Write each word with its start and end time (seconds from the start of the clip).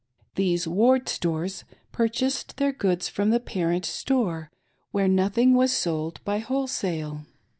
These 0.33 0.67
Ward 0.67 1.07
stores 1.07 1.63
purchased 1.91 2.57
their 2.57 2.71
goods 2.71 3.07
from 3.07 3.29
the 3.29 3.39
parent 3.39 3.85
store 3.85 4.49
where 4.89 5.07
nothing 5.07 5.53
was 5.53 5.71
sold 5.71 6.21
by 6.25 6.39
whole 6.39 6.65
sale. 6.65 7.21